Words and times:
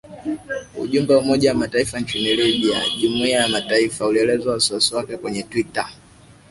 Ujumbe 0.79 1.11
wa 1.13 1.19
Umoja 1.21 1.51
wa 1.51 1.57
Mataifa 1.57 1.99
nchini 1.99 2.35
Libya 2.35 2.83
(Jumuiya 3.01 3.39
ya 3.41 3.47
mataifa) 3.47 4.05
ulielezea 4.07 4.51
wasiwasi 4.51 4.95
wake 4.95 5.17
kwenye 5.17 5.43
twitter. 5.43 5.89